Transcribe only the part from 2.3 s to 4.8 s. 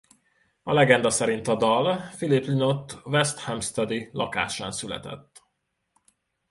Lynott West Hampstead-i lakásán